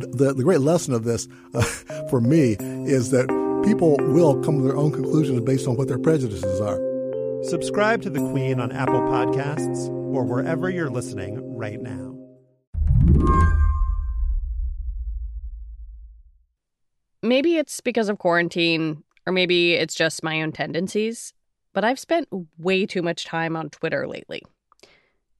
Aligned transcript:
the, 0.00 0.34
the 0.34 0.42
great 0.42 0.60
lesson 0.60 0.94
of 0.94 1.04
this 1.04 1.28
uh, 1.54 1.62
for 2.10 2.20
me 2.20 2.56
is 2.86 3.10
that 3.10 3.26
people 3.64 3.96
will 3.98 4.42
come 4.42 4.58
to 4.58 4.64
their 4.64 4.76
own 4.76 4.92
conclusions 4.92 5.40
based 5.40 5.66
on 5.66 5.76
what 5.76 5.88
their 5.88 5.98
prejudices 5.98 6.60
are. 6.60 6.80
Subscribe 7.44 8.02
to 8.02 8.10
The 8.10 8.20
Queen 8.30 8.60
on 8.60 8.72
Apple 8.72 9.00
Podcasts 9.02 9.88
or 9.88 10.24
wherever 10.24 10.70
you're 10.70 10.90
listening 10.90 11.56
right 11.56 11.80
now. 11.80 12.16
Maybe 17.22 17.56
it's 17.56 17.80
because 17.80 18.08
of 18.08 18.18
quarantine, 18.18 19.02
or 19.26 19.32
maybe 19.32 19.74
it's 19.74 19.94
just 19.94 20.22
my 20.22 20.42
own 20.42 20.52
tendencies, 20.52 21.32
but 21.72 21.84
I've 21.84 21.98
spent 21.98 22.28
way 22.58 22.86
too 22.86 23.02
much 23.02 23.24
time 23.24 23.56
on 23.56 23.70
Twitter 23.70 24.06
lately. 24.06 24.42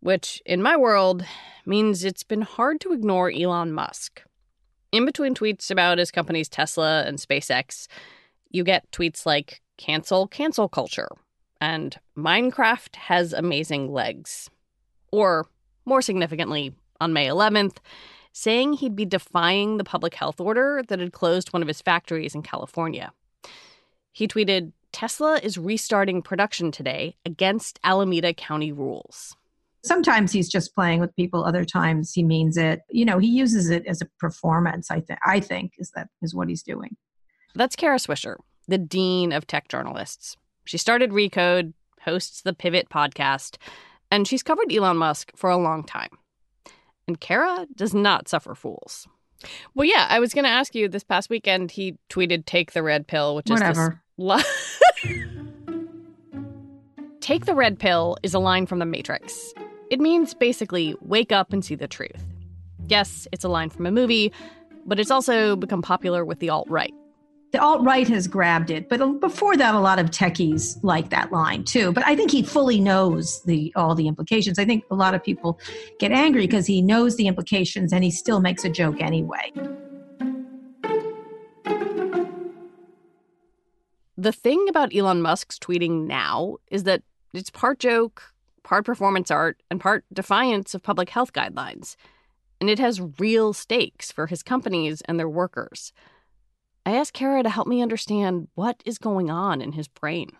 Which, 0.00 0.42
in 0.44 0.62
my 0.62 0.76
world, 0.76 1.24
means 1.64 2.04
it's 2.04 2.22
been 2.22 2.42
hard 2.42 2.80
to 2.82 2.92
ignore 2.92 3.30
Elon 3.30 3.72
Musk. 3.72 4.22
In 4.96 5.04
between 5.04 5.34
tweets 5.34 5.70
about 5.70 5.98
his 5.98 6.10
companies 6.10 6.48
Tesla 6.48 7.04
and 7.06 7.18
SpaceX, 7.18 7.86
you 8.48 8.64
get 8.64 8.90
tweets 8.92 9.26
like 9.26 9.60
cancel 9.76 10.26
cancel 10.26 10.70
culture 10.70 11.10
and 11.60 11.94
Minecraft 12.16 12.96
has 12.96 13.34
amazing 13.34 13.92
legs. 13.92 14.48
Or, 15.12 15.48
more 15.84 16.00
significantly, 16.00 16.72
on 16.98 17.12
May 17.12 17.26
11th, 17.26 17.76
saying 18.32 18.72
he'd 18.72 18.96
be 18.96 19.04
defying 19.04 19.76
the 19.76 19.84
public 19.84 20.14
health 20.14 20.40
order 20.40 20.82
that 20.88 20.98
had 20.98 21.12
closed 21.12 21.52
one 21.52 21.60
of 21.60 21.68
his 21.68 21.82
factories 21.82 22.34
in 22.34 22.40
California. 22.40 23.12
He 24.12 24.26
tweeted 24.26 24.72
Tesla 24.92 25.38
is 25.42 25.58
restarting 25.58 26.22
production 26.22 26.72
today 26.72 27.16
against 27.26 27.78
Alameda 27.84 28.32
County 28.32 28.72
rules. 28.72 29.36
Sometimes 29.84 30.32
he's 30.32 30.48
just 30.48 30.74
playing 30.74 31.00
with 31.00 31.14
people. 31.14 31.44
Other 31.44 31.64
times 31.64 32.12
he 32.12 32.22
means 32.24 32.56
it. 32.56 32.80
You 32.90 33.04
know, 33.04 33.18
he 33.18 33.28
uses 33.28 33.70
it 33.70 33.86
as 33.86 34.02
a 34.02 34.06
performance. 34.18 34.90
I 34.90 35.00
think. 35.00 35.18
I 35.24 35.40
think 35.40 35.72
is 35.78 35.90
that 35.94 36.08
is 36.22 36.34
what 36.34 36.48
he's 36.48 36.62
doing. 36.62 36.96
That's 37.54 37.76
Kara 37.76 37.98
Swisher, 37.98 38.36
the 38.68 38.78
dean 38.78 39.32
of 39.32 39.46
tech 39.46 39.68
journalists. 39.68 40.36
She 40.64 40.78
started 40.78 41.10
Recode, 41.10 41.72
hosts 42.02 42.42
the 42.42 42.52
Pivot 42.52 42.88
podcast, 42.88 43.56
and 44.10 44.26
she's 44.26 44.42
covered 44.42 44.72
Elon 44.72 44.96
Musk 44.96 45.30
for 45.36 45.50
a 45.50 45.56
long 45.56 45.84
time. 45.84 46.10
And 47.06 47.20
Kara 47.20 47.66
does 47.74 47.94
not 47.94 48.28
suffer 48.28 48.54
fools. 48.56 49.06
Well, 49.74 49.84
yeah, 49.84 50.06
I 50.08 50.18
was 50.18 50.34
going 50.34 50.44
to 50.44 50.50
ask 50.50 50.74
you 50.74 50.88
this 50.88 51.04
past 51.04 51.30
weekend. 51.30 51.70
He 51.70 51.98
tweeted 52.10 52.46
"Take 52.46 52.72
the 52.72 52.82
red 52.82 53.06
pill," 53.06 53.36
which 53.36 53.48
Whatever. 53.48 54.02
is 54.18 54.44
this. 55.04 55.22
Take 57.20 57.44
the 57.44 57.54
red 57.54 57.78
pill 57.78 58.16
is 58.22 58.34
a 58.34 58.38
line 58.38 58.66
from 58.66 58.78
The 58.78 58.86
Matrix. 58.86 59.52
It 59.90 60.00
means 60.00 60.34
basically 60.34 60.96
wake 61.00 61.30
up 61.32 61.52
and 61.52 61.64
see 61.64 61.76
the 61.76 61.86
truth. 61.86 62.22
Yes, 62.88 63.28
it's 63.32 63.44
a 63.44 63.48
line 63.48 63.70
from 63.70 63.86
a 63.86 63.90
movie, 63.90 64.32
but 64.84 64.98
it's 64.98 65.10
also 65.10 65.56
become 65.56 65.82
popular 65.82 66.24
with 66.24 66.40
the 66.40 66.50
alt 66.50 66.68
right. 66.68 66.92
The 67.52 67.60
alt 67.60 67.82
right 67.84 68.06
has 68.08 68.26
grabbed 68.26 68.70
it, 68.70 68.88
but 68.88 69.20
before 69.20 69.56
that, 69.56 69.74
a 69.74 69.78
lot 69.78 69.98
of 69.98 70.10
techies 70.10 70.76
like 70.82 71.10
that 71.10 71.30
line 71.30 71.62
too. 71.64 71.92
But 71.92 72.04
I 72.04 72.16
think 72.16 72.30
he 72.30 72.42
fully 72.42 72.80
knows 72.80 73.42
the 73.44 73.72
all 73.76 73.94
the 73.94 74.08
implications. 74.08 74.58
I 74.58 74.64
think 74.64 74.84
a 74.90 74.94
lot 74.94 75.14
of 75.14 75.22
people 75.22 75.60
get 76.00 76.10
angry 76.10 76.42
because 76.42 76.66
he 76.66 76.82
knows 76.82 77.16
the 77.16 77.28
implications 77.28 77.92
and 77.92 78.02
he 78.02 78.10
still 78.10 78.40
makes 78.40 78.64
a 78.64 78.68
joke 78.68 79.00
anyway. 79.00 79.52
The 84.18 84.32
thing 84.32 84.66
about 84.68 84.94
Elon 84.94 85.22
Musk's 85.22 85.58
tweeting 85.58 86.06
now 86.06 86.56
is 86.70 86.82
that 86.84 87.02
it's 87.32 87.50
part 87.50 87.78
joke, 87.78 88.34
part 88.66 88.84
performance 88.84 89.30
art, 89.30 89.62
and 89.70 89.80
part 89.80 90.04
defiance 90.12 90.74
of 90.74 90.82
public 90.82 91.10
health 91.10 91.32
guidelines. 91.32 91.94
And 92.60 92.68
it 92.68 92.80
has 92.80 93.20
real 93.20 93.52
stakes 93.52 94.10
for 94.10 94.26
his 94.26 94.42
companies 94.42 95.02
and 95.02 95.20
their 95.20 95.28
workers. 95.28 95.92
I 96.84 96.96
asked 96.96 97.12
Kara 97.12 97.44
to 97.44 97.48
help 97.48 97.68
me 97.68 97.80
understand 97.80 98.48
what 98.56 98.82
is 98.84 98.98
going 98.98 99.30
on 99.30 99.62
in 99.62 99.72
his 99.72 99.86
brain. 99.86 100.30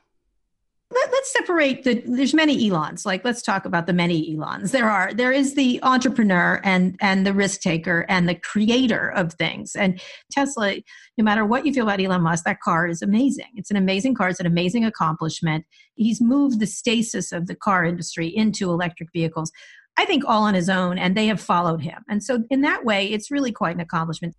Let, 0.95 1.09
us 1.13 1.33
separate 1.33 1.83
the 1.83 2.01
there's 2.07 2.33
many 2.33 2.71
elons. 2.71 3.05
Like 3.05 3.25
let's 3.25 3.43
talk 3.43 3.65
about 3.65 3.89
the 3.89 3.93
many 3.93 4.37
elons. 4.37 4.71
There 4.71 4.89
are 4.89 5.13
there 5.13 5.33
is 5.33 5.55
the 5.55 5.81
entrepreneur 5.83 6.61
and 6.63 6.97
and 7.01 7.27
the 7.27 7.33
risk 7.33 7.61
taker 7.61 8.07
and 8.09 8.29
the 8.29 8.37
creator 8.37 9.11
of 9.11 9.33
things. 9.33 9.75
And 9.75 10.01
tesla 10.31 10.77
no 11.19 11.25
matter 11.25 11.45
what 11.45 11.67
you 11.67 11.73
feel 11.73 11.85
about 11.89 12.01
elon 12.01 12.23
musk 12.23 12.45
that 12.45 12.61
car 12.61 12.87
is 12.87 13.03
amazing. 13.03 13.51
It's 13.57 13.71
an 13.71 13.77
amazing 13.77 14.15
car. 14.15 14.29
It's 14.29 14.39
an 14.39 14.47
amazing 14.47 14.85
accomplishment. 14.85 15.65
He's 15.97 16.21
moved 16.21 16.61
the 16.61 16.67
stasis 16.67 17.33
of 17.33 17.49
the 17.49 17.57
car 17.57 17.85
industry 17.85 18.29
into 18.29 18.71
electric 18.71 19.11
vehicles 19.13 19.51
i 19.99 20.05
think 20.05 20.25
all 20.27 20.43
on 20.43 20.55
his 20.55 20.69
own 20.69 20.99
and 20.99 21.17
they 21.17 21.27
have 21.27 21.41
followed 21.41 21.83
him. 21.83 22.05
And 22.09 22.23
so 22.23 22.45
in 22.49 22.61
that 22.61 22.85
way 22.85 23.07
it's 23.09 23.31
really 23.31 23.51
quite 23.51 23.75
an 23.75 23.81
accomplishment. 23.81 24.37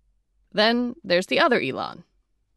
Then 0.52 0.94
there's 1.04 1.26
the 1.26 1.40
other 1.40 1.60
elon 1.60 2.04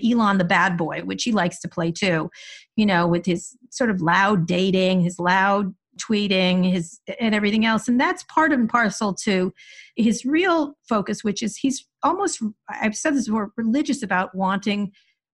Elon 0.04 0.38
the 0.38 0.44
bad 0.44 0.78
boy, 0.78 1.02
which 1.02 1.24
he 1.24 1.32
likes 1.32 1.60
to 1.62 1.68
play 1.68 1.92
too, 1.92 2.30
you 2.76 2.86
know, 2.86 3.08
with 3.08 3.26
his 3.26 3.56
sort 3.70 3.90
of 3.90 4.02
loud 4.02 4.46
dating, 4.46 5.02
his 5.02 5.20
loud 5.20 5.74
tweeting, 5.98 6.72
his 6.72 7.00
and 7.20 7.36
everything 7.36 7.66
else. 7.66 7.88
And 7.88 8.00
that's 8.00 8.24
part 8.24 8.52
and 8.54 8.70
parcel 8.70 9.14
to 9.16 9.54
his 9.96 10.26
real 10.26 10.76
focus, 10.88 11.24
which 11.24 11.44
is 11.44 11.58
he's 11.58 11.86
almost 12.04 12.42
I've 12.70 12.96
said 12.96 13.16
this 13.16 13.28
before, 13.28 13.52
religious 13.58 14.04
about 14.04 14.34
wanting 14.36 14.92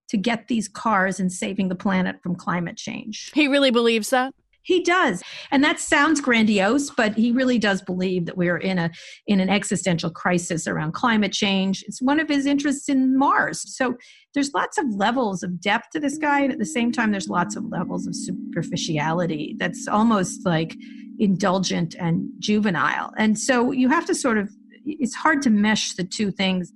to 0.09 0.17
get 0.17 0.47
these 0.47 0.67
cars 0.67 1.19
and 1.19 1.31
saving 1.31 1.67
the 1.67 1.75
planet 1.75 2.21
from 2.23 2.35
climate 2.35 2.77
change. 2.77 3.31
He 3.33 3.47
really 3.47 3.71
believes 3.71 4.09
that? 4.11 4.33
He 4.67 4.83
does. 4.83 5.23
And 5.49 5.63
that 5.63 5.79
sounds 5.79 6.19
grandiose, 6.19 6.89
but 6.89 7.15
he 7.15 7.31
really 7.31 7.57
does 7.57 7.81
believe 7.81 8.25
that 8.25 8.35
we're 8.35 8.57
in 8.57 8.77
a 8.77 8.91
in 9.25 9.39
an 9.39 9.49
existential 9.49 10.09
crisis 10.09 10.67
around 10.67 10.91
climate 10.91 11.31
change. 11.31 11.85
It's 11.87 12.01
one 12.01 12.19
of 12.19 12.27
his 12.27 12.45
interests 12.45 12.89
in 12.89 13.17
Mars. 13.17 13.63
So 13.77 13.95
there's 14.33 14.53
lots 14.53 14.77
of 14.77 14.85
levels 14.89 15.41
of 15.41 15.61
depth 15.61 15.91
to 15.91 16.01
this 16.01 16.17
guy 16.17 16.41
and 16.41 16.51
at 16.51 16.59
the 16.59 16.65
same 16.65 16.91
time 16.91 17.11
there's 17.11 17.29
lots 17.29 17.55
of 17.55 17.63
levels 17.69 18.07
of 18.07 18.13
superficiality 18.13 19.55
that's 19.57 19.87
almost 19.87 20.45
like 20.45 20.75
indulgent 21.17 21.95
and 21.97 22.29
juvenile. 22.39 23.13
And 23.17 23.39
so 23.39 23.71
you 23.71 23.87
have 23.87 24.05
to 24.07 24.13
sort 24.13 24.37
of 24.37 24.49
it's 24.85 25.15
hard 25.15 25.41
to 25.43 25.49
mesh 25.49 25.93
the 25.93 26.03
two 26.03 26.29
things. 26.29 26.73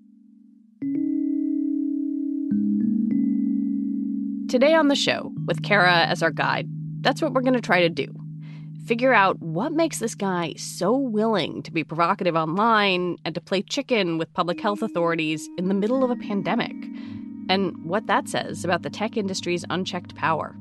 Today 4.50 4.74
on 4.76 4.88
the 4.88 4.96
show, 4.96 5.34
with 5.46 5.62
Kara 5.62 6.06
as 6.06 6.24
our 6.24 6.32
guide, 6.32 6.68
that's 7.02 7.22
what 7.22 7.34
we're 7.34 7.42
going 7.42 7.54
to 7.54 7.62
try 7.62 7.82
to 7.82 7.90
do. 7.90 8.08
Figure 8.86 9.14
out 9.14 9.40
what 9.40 9.74
makes 9.74 10.00
this 10.00 10.16
guy 10.16 10.54
so 10.58 10.96
willing 10.96 11.62
to 11.64 11.72
be 11.72 11.84
provocative 11.84 12.36
online 12.36 13.18
and 13.26 13.36
to 13.36 13.42
play 13.42 13.62
chicken 13.62 14.18
with 14.18 14.34
public 14.34 14.60
health 14.60 14.82
authorities 14.82 15.48
in 15.58 15.68
the 15.68 15.74
middle 15.74 16.04
of 16.04 16.10
a 16.10 16.16
pandemic, 16.16 16.76
and 17.50 17.76
what 17.84 18.08
that 18.08 18.28
says 18.28 18.64
about 18.64 18.82
the 18.82 18.90
tech 18.90 19.18
industry's 19.18 19.66
unchecked 19.70 20.16
power. 20.16 20.56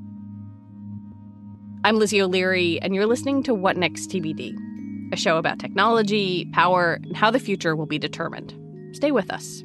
I'm 1.82 1.98
Lizzie 1.98 2.20
O'Leary, 2.20 2.78
and 2.82 2.94
you're 2.94 3.06
listening 3.06 3.42
to 3.44 3.54
What 3.54 3.78
Next 3.78 4.10
TBD, 4.10 4.54
a 5.12 5.16
show 5.16 5.38
about 5.38 5.58
technology, 5.58 6.46
power, 6.52 7.00
and 7.02 7.16
how 7.16 7.30
the 7.30 7.38
future 7.38 7.74
will 7.74 7.86
be 7.86 7.98
determined. 7.98 8.54
Stay 8.94 9.12
with 9.12 9.32
us. 9.32 9.64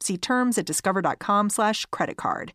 See 0.00 0.16
terms 0.16 0.56
at 0.58 0.66
discover.com/slash 0.66 1.86
credit 1.86 2.16
card. 2.16 2.52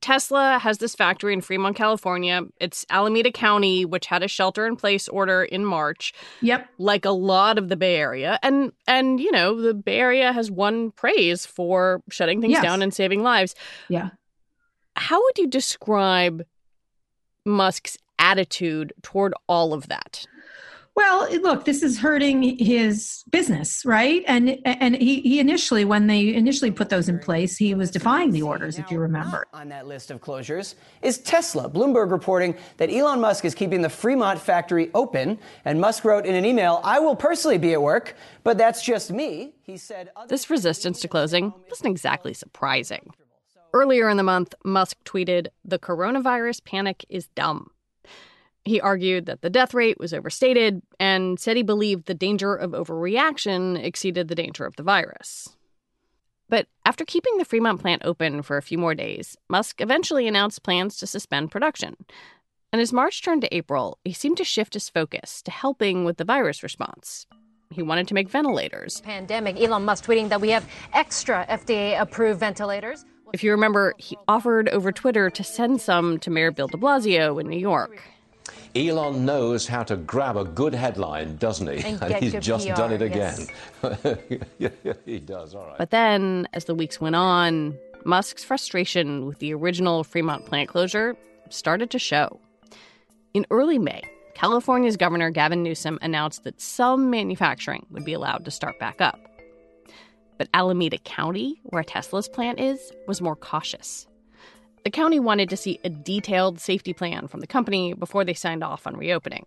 Tesla 0.00 0.58
has 0.58 0.78
this 0.78 0.94
factory 0.94 1.32
in 1.32 1.40
Fremont, 1.40 1.76
California. 1.76 2.42
It's 2.60 2.84
Alameda 2.90 3.32
County, 3.32 3.86
which 3.86 4.04
had 4.06 4.22
a 4.22 4.28
shelter 4.28 4.66
in 4.66 4.76
place 4.76 5.08
order 5.08 5.42
in 5.44 5.64
March. 5.64 6.12
Yep. 6.42 6.68
Like 6.76 7.06
a 7.06 7.10
lot 7.10 7.56
of 7.56 7.68
the 7.70 7.76
Bay 7.76 7.96
Area. 7.96 8.38
And 8.42 8.72
and 8.86 9.18
you 9.18 9.32
know, 9.32 9.58
the 9.62 9.72
Bay 9.72 9.98
Area 9.98 10.30
has 10.32 10.50
won 10.50 10.90
praise 10.90 11.46
for 11.46 12.02
shutting 12.10 12.42
things 12.42 12.52
Yes. 12.52 12.62
down 12.62 12.82
and 12.82 12.92
saving 12.92 13.22
lives. 13.22 13.54
Yeah. 13.88 14.10
How 14.96 15.22
would 15.22 15.38
you 15.38 15.46
describe 15.46 16.44
Musk's 17.46 17.96
attitude 18.18 18.92
toward 19.02 19.32
all 19.48 19.72
of 19.72 19.88
that? 19.88 20.26
Well, 20.96 21.28
look, 21.40 21.64
this 21.64 21.82
is 21.82 21.98
hurting 21.98 22.56
his 22.58 23.24
business, 23.30 23.84
right? 23.84 24.22
And 24.28 24.60
and 24.64 24.94
he, 24.94 25.20
he 25.22 25.40
initially, 25.40 25.84
when 25.84 26.06
they 26.06 26.32
initially 26.32 26.70
put 26.70 26.88
those 26.88 27.08
in 27.08 27.18
place, 27.18 27.56
he 27.56 27.74
was 27.74 27.90
defying 27.90 28.30
the 28.30 28.42
orders, 28.42 28.78
if 28.78 28.90
you 28.92 29.00
remember. 29.00 29.44
On 29.52 29.68
that 29.70 29.88
list 29.88 30.12
of 30.12 30.20
closures 30.20 30.76
is 31.02 31.18
Tesla. 31.18 31.68
Bloomberg 31.68 32.12
reporting 32.12 32.54
that 32.76 32.90
Elon 32.92 33.20
Musk 33.20 33.44
is 33.44 33.56
keeping 33.56 33.82
the 33.82 33.88
Fremont 33.88 34.40
factory 34.40 34.90
open. 34.94 35.38
And 35.64 35.80
Musk 35.80 36.04
wrote 36.04 36.26
in 36.26 36.36
an 36.36 36.44
email, 36.44 36.80
I 36.84 37.00
will 37.00 37.16
personally 37.16 37.58
be 37.58 37.72
at 37.72 37.82
work, 37.82 38.14
but 38.44 38.56
that's 38.56 38.80
just 38.80 39.10
me. 39.10 39.54
He 39.62 39.76
said, 39.76 40.10
This 40.28 40.48
resistance 40.48 41.00
to 41.00 41.08
closing 41.08 41.52
wasn't 41.68 41.90
exactly 41.90 42.34
surprising. 42.34 43.10
Earlier 43.72 44.08
in 44.08 44.16
the 44.16 44.22
month, 44.22 44.54
Musk 44.64 44.96
tweeted, 45.04 45.48
The 45.64 45.80
coronavirus 45.80 46.64
panic 46.64 47.04
is 47.08 47.26
dumb. 47.34 47.70
He 48.64 48.80
argued 48.80 49.26
that 49.26 49.42
the 49.42 49.50
death 49.50 49.74
rate 49.74 49.98
was 49.98 50.14
overstated 50.14 50.82
and 50.98 51.38
said 51.38 51.56
he 51.56 51.62
believed 51.62 52.06
the 52.06 52.14
danger 52.14 52.54
of 52.54 52.70
overreaction 52.70 53.82
exceeded 53.82 54.28
the 54.28 54.34
danger 54.34 54.64
of 54.64 54.76
the 54.76 54.82
virus. 54.82 55.54
But 56.48 56.66
after 56.84 57.04
keeping 57.04 57.36
the 57.36 57.44
Fremont 57.44 57.80
plant 57.80 58.02
open 58.04 58.42
for 58.42 58.56
a 58.56 58.62
few 58.62 58.78
more 58.78 58.94
days, 58.94 59.36
Musk 59.48 59.80
eventually 59.80 60.26
announced 60.26 60.62
plans 60.62 60.96
to 60.98 61.06
suspend 61.06 61.50
production. 61.50 61.96
And 62.72 62.80
as 62.80 62.92
March 62.92 63.22
turned 63.22 63.42
to 63.42 63.54
April, 63.54 63.98
he 64.04 64.12
seemed 64.12 64.36
to 64.38 64.44
shift 64.44 64.74
his 64.74 64.88
focus 64.88 65.42
to 65.42 65.50
helping 65.50 66.04
with 66.04 66.16
the 66.16 66.24
virus 66.24 66.62
response. 66.62 67.26
He 67.70 67.82
wanted 67.82 68.08
to 68.08 68.14
make 68.14 68.28
ventilators. 68.28 69.00
pandemic. 69.00 69.60
Elon 69.60 69.84
Musk 69.84 70.04
tweeting 70.04 70.28
that 70.28 70.40
we 70.40 70.50
have 70.50 70.68
extra 70.92 71.44
FDA 71.48 72.00
approved 72.00 72.40
ventilators. 72.40 73.04
If 73.32 73.42
you 73.42 73.50
remember, 73.50 73.94
he 73.98 74.16
offered 74.28 74.68
over 74.68 74.92
Twitter 74.92 75.28
to 75.30 75.42
send 75.42 75.80
some 75.80 76.18
to 76.20 76.30
Mayor 76.30 76.50
Bill 76.50 76.68
de 76.68 76.76
Blasio 76.76 77.40
in 77.40 77.48
New 77.48 77.58
York. 77.58 78.00
Elon 78.74 79.24
knows 79.24 79.66
how 79.66 79.82
to 79.84 79.96
grab 79.96 80.36
a 80.36 80.44
good 80.44 80.74
headline, 80.74 81.36
doesn't 81.36 81.66
he? 81.66 81.84
And 81.84 82.00
get 82.08 82.22
he's 82.22 82.32
just 82.34 82.66
PR, 82.66 82.74
done 82.74 82.92
it 82.92 83.02
again. 83.02 83.46
yeah, 84.58 84.68
yeah, 84.84 84.92
he 85.04 85.20
does. 85.20 85.54
All 85.54 85.66
right. 85.66 85.78
But 85.78 85.90
then, 85.90 86.48
as 86.52 86.64
the 86.64 86.74
weeks 86.74 87.00
went 87.00 87.14
on, 87.14 87.78
Musk's 88.04 88.42
frustration 88.42 89.26
with 89.26 89.38
the 89.38 89.54
original 89.54 90.04
Fremont 90.04 90.44
plant 90.46 90.68
closure 90.68 91.16
started 91.50 91.90
to 91.90 91.98
show. 91.98 92.40
In 93.32 93.46
early 93.50 93.78
May, 93.78 94.02
California's 94.34 94.96
Governor 94.96 95.30
Gavin 95.30 95.62
Newsom 95.62 95.98
announced 96.02 96.44
that 96.44 96.60
some 96.60 97.10
manufacturing 97.10 97.86
would 97.90 98.04
be 98.04 98.12
allowed 98.12 98.44
to 98.44 98.50
start 98.50 98.78
back 98.78 99.00
up. 99.00 99.20
But 100.36 100.48
Alameda 100.52 100.98
County, 100.98 101.60
where 101.64 101.84
Tesla's 101.84 102.28
plant 102.28 102.58
is, 102.58 102.92
was 103.06 103.20
more 103.20 103.36
cautious. 103.36 104.08
The 104.84 104.90
county 104.90 105.18
wanted 105.18 105.48
to 105.48 105.56
see 105.56 105.80
a 105.82 105.88
detailed 105.88 106.60
safety 106.60 106.92
plan 106.92 107.26
from 107.26 107.40
the 107.40 107.46
company 107.46 107.94
before 107.94 108.24
they 108.24 108.34
signed 108.34 108.62
off 108.62 108.86
on 108.86 108.96
reopening. 108.96 109.46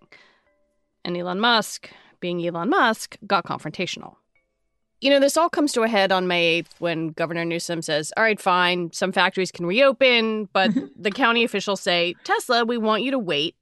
And 1.06 1.16
Elon 1.16 1.40
Musk, 1.40 1.90
being 2.20 2.46
Elon 2.46 2.70
Musk, 2.70 3.18
got 3.26 3.46
confrontational. 3.46 4.16
You 5.00 5.12
know, 5.12 5.20
this 5.20 5.38
all 5.38 5.50
comes 5.50 5.74
to 5.74 5.84
a 5.84 5.88
head 5.88 6.12
on 6.12 6.28
May 6.28 6.64
8th 6.64 6.80
when 6.80 7.10
Governor 7.10 7.46
Newsom 7.46 7.84
says, 7.84 8.12
All 8.18 8.24
right, 8.24 8.40
fine, 8.40 8.92
some 8.94 9.12
factories 9.12 9.52
can 9.52 9.68
reopen, 9.68 10.50
but 10.54 10.72
the 11.00 11.12
county 11.12 11.44
officials 11.44 11.82
say, 11.82 12.16
Tesla, 12.24 12.66
we 12.66 12.80
want 12.80 13.04
you 13.04 13.12
to 13.12 13.20
wait. 13.20 13.56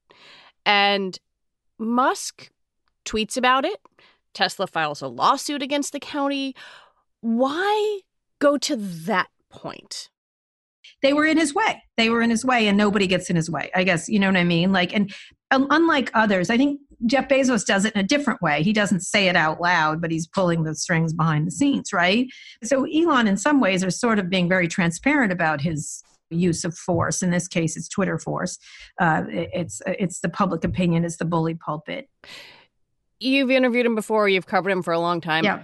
And 0.65 1.19
Musk 1.77 2.51
tweets 3.03 3.35
about 3.35 3.65
it. 3.65 3.81
Tesla 4.33 4.65
files 4.65 5.01
a 5.01 5.07
lawsuit 5.07 5.61
against 5.61 5.91
the 5.91 5.99
county. 5.99 6.55
Why 7.19 7.99
go 8.39 8.57
to 8.57 8.77
that 8.77 9.27
point? 9.49 10.09
They 11.01 11.13
were 11.13 11.25
in 11.25 11.37
his 11.37 11.53
way. 11.53 11.83
They 11.97 12.09
were 12.09 12.21
in 12.21 12.29
his 12.29 12.43
way, 12.43 12.67
and 12.67 12.77
nobody 12.77 13.07
gets 13.07 13.29
in 13.29 13.35
his 13.35 13.49
way. 13.49 13.69
I 13.75 13.83
guess 13.83 14.09
you 14.09 14.19
know 14.19 14.27
what 14.27 14.37
I 14.37 14.43
mean. 14.43 14.71
Like, 14.71 14.93
and 14.93 15.13
um, 15.51 15.67
unlike 15.69 16.11
others, 16.13 16.49
I 16.49 16.57
think 16.57 16.79
Jeff 17.05 17.27
Bezos 17.27 17.65
does 17.65 17.85
it 17.85 17.93
in 17.93 17.99
a 17.99 18.07
different 18.07 18.41
way. 18.41 18.63
He 18.63 18.73
doesn't 18.73 19.01
say 19.01 19.27
it 19.27 19.35
out 19.35 19.61
loud, 19.61 20.01
but 20.01 20.11
he's 20.11 20.27
pulling 20.27 20.63
the 20.63 20.75
strings 20.75 21.13
behind 21.13 21.45
the 21.45 21.51
scenes, 21.51 21.93
right? 21.93 22.27
So 22.63 22.85
Elon, 22.85 23.27
in 23.27 23.37
some 23.37 23.59
ways, 23.59 23.83
is 23.83 23.99
sort 23.99 24.19
of 24.19 24.29
being 24.29 24.49
very 24.49 24.67
transparent 24.67 25.31
about 25.31 25.61
his 25.61 26.03
use 26.29 26.63
of 26.63 26.75
force. 26.75 27.21
In 27.21 27.29
this 27.29 27.47
case, 27.47 27.77
it's 27.77 27.87
Twitter 27.87 28.17
force. 28.17 28.57
Uh, 28.99 29.23
it's 29.29 29.81
it's 29.85 30.21
the 30.21 30.29
public 30.29 30.63
opinion. 30.63 31.05
It's 31.05 31.17
the 31.17 31.25
bully 31.25 31.55
pulpit. 31.55 32.09
You've 33.19 33.51
interviewed 33.51 33.85
him 33.85 33.95
before, 33.95 34.27
you've 34.27 34.45
covered 34.45 34.71
him 34.71 34.83
for 34.83 34.93
a 34.93 34.99
long 34.99 35.21
time. 35.21 35.45
Yeah. 35.45 35.63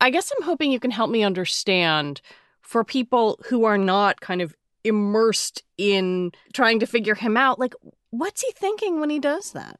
I 0.00 0.10
guess 0.10 0.32
I'm 0.36 0.44
hoping 0.44 0.72
you 0.72 0.80
can 0.80 0.90
help 0.90 1.10
me 1.10 1.22
understand 1.22 2.20
for 2.60 2.84
people 2.84 3.38
who 3.46 3.64
are 3.64 3.78
not 3.78 4.20
kind 4.20 4.42
of 4.42 4.54
immersed 4.86 5.62
in 5.76 6.32
trying 6.52 6.80
to 6.80 6.86
figure 6.86 7.14
him 7.14 7.36
out, 7.36 7.58
like, 7.58 7.74
what's 8.10 8.42
he 8.42 8.52
thinking 8.52 9.00
when 9.00 9.10
he 9.10 9.18
does 9.18 9.52
that? 9.52 9.78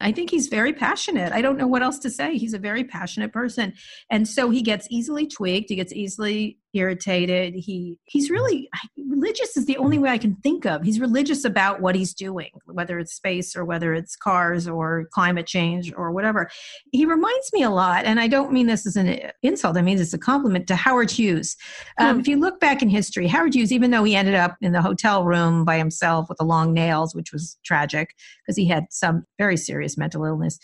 I 0.00 0.12
think 0.12 0.30
he's 0.30 0.48
very 0.48 0.72
passionate. 0.72 1.32
I 1.32 1.40
don't 1.40 1.56
know 1.56 1.66
what 1.66 1.82
else 1.82 1.98
to 2.00 2.10
say. 2.10 2.36
He's 2.36 2.54
a 2.54 2.58
very 2.58 2.84
passionate 2.84 3.32
person. 3.32 3.74
And 4.10 4.28
so 4.28 4.50
he 4.50 4.60
gets 4.60 4.86
easily 4.90 5.26
tweaked, 5.26 5.70
he 5.70 5.76
gets 5.76 5.92
easily 5.92 6.58
irritated. 6.74 7.54
He 7.54 7.98
he's 8.04 8.30
really 8.30 8.68
religious 9.08 9.56
is 9.56 9.66
the 9.66 9.76
only 9.76 9.98
way 9.98 10.10
I 10.10 10.18
can 10.18 10.36
think 10.36 10.66
of. 10.66 10.82
He's 10.82 11.00
religious 11.00 11.44
about 11.44 11.80
what 11.80 11.94
he's 11.94 12.12
doing, 12.12 12.50
whether 12.66 12.98
it's 12.98 13.14
space 13.14 13.56
or 13.56 13.64
whether 13.64 13.94
it's 13.94 14.16
cars 14.16 14.68
or 14.68 15.06
climate 15.12 15.46
change 15.46 15.92
or 15.96 16.12
whatever. 16.12 16.50
He 16.92 17.06
reminds 17.06 17.52
me 17.52 17.62
a 17.62 17.70
lot, 17.70 18.04
and 18.04 18.20
I 18.20 18.28
don't 18.28 18.52
mean 18.52 18.66
this 18.66 18.86
as 18.86 18.96
an 18.96 19.30
insult, 19.42 19.76
I 19.76 19.82
mean 19.82 19.98
it's 19.98 20.14
a 20.14 20.18
compliment 20.18 20.66
to 20.68 20.76
Howard 20.76 21.10
Hughes. 21.10 21.56
Um, 21.98 22.20
If 22.20 22.28
you 22.28 22.38
look 22.38 22.60
back 22.60 22.82
in 22.82 22.88
history, 22.88 23.26
Howard 23.28 23.54
Hughes, 23.54 23.72
even 23.72 23.90
though 23.90 24.04
he 24.04 24.16
ended 24.16 24.34
up 24.34 24.56
in 24.60 24.72
the 24.72 24.82
hotel 24.82 25.24
room 25.24 25.64
by 25.64 25.78
himself 25.78 26.28
with 26.28 26.38
the 26.38 26.44
long 26.44 26.74
nails, 26.74 27.14
which 27.14 27.32
was 27.32 27.58
tragic 27.64 28.14
because 28.42 28.56
he 28.56 28.66
had 28.66 28.86
some 28.90 29.24
very 29.38 29.56
serious 29.56 29.96
mental 29.96 30.24
illness, 30.24 30.58